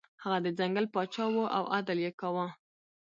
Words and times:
هغه 0.23 0.37
د 0.45 0.47
ځنګل 0.59 0.85
پاچا 0.93 1.25
و 1.33 1.37
او 1.57 1.63
عدل 1.75 1.97
یې 2.05 2.11
کاوه. 2.19 2.47